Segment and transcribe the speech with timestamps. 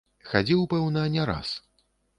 [0.29, 1.57] Хадзіў, пэўна, не раз.